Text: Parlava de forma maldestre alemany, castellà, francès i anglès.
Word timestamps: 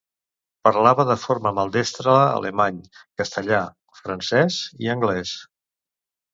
Parlava 0.67 1.03
de 1.09 1.17
forma 1.23 1.51
maldestre 1.57 2.15
alemany, 2.37 2.81
castellà, 3.23 3.61
francès 4.03 4.61
i 4.87 4.93
anglès. 4.99 5.39